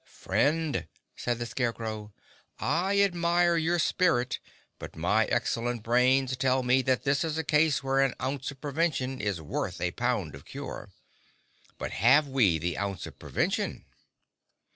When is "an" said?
7.99-8.15